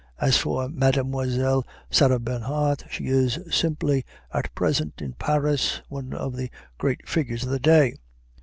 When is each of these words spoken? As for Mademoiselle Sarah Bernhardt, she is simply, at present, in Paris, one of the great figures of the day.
As 0.19 0.35
for 0.35 0.67
Mademoiselle 0.67 1.63
Sarah 1.91 2.17
Bernhardt, 2.17 2.85
she 2.89 3.05
is 3.05 3.37
simply, 3.51 4.03
at 4.33 4.49
present, 4.55 4.99
in 4.99 5.13
Paris, 5.13 5.83
one 5.89 6.11
of 6.15 6.35
the 6.35 6.49
great 6.79 7.07
figures 7.07 7.43
of 7.43 7.51
the 7.51 7.59
day. 7.59 7.93